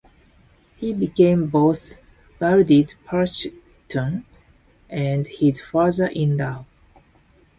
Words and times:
He 0.77 0.93
became 0.93 1.45
both 1.51 1.99
Verdi's 2.39 2.95
patron 3.07 4.25
and 4.89 5.27
his 5.27 5.61
father-in-law. 5.61 6.65